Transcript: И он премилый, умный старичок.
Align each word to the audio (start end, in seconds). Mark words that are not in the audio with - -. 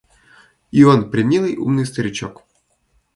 И 0.71 0.83
он 0.83 1.11
премилый, 1.11 1.57
умный 1.57 1.85
старичок. 1.85 2.43